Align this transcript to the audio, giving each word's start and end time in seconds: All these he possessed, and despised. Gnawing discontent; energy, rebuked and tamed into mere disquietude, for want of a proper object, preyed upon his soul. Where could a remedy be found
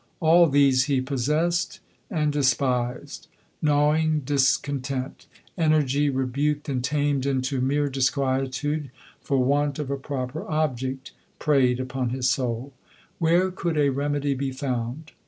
All 0.19 0.47
these 0.49 0.85
he 0.85 0.99
possessed, 0.99 1.79
and 2.09 2.33
despised. 2.33 3.27
Gnawing 3.61 4.21
discontent; 4.21 5.27
energy, 5.59 6.09
rebuked 6.09 6.67
and 6.67 6.83
tamed 6.83 7.27
into 7.27 7.61
mere 7.61 7.87
disquietude, 7.87 8.89
for 9.21 9.37
want 9.37 9.77
of 9.77 9.91
a 9.91 9.97
proper 9.97 10.43
object, 10.49 11.11
preyed 11.37 11.79
upon 11.79 12.09
his 12.09 12.27
soul. 12.27 12.73
Where 13.19 13.51
could 13.51 13.77
a 13.77 13.89
remedy 13.89 14.33
be 14.33 14.51
found 14.51 15.11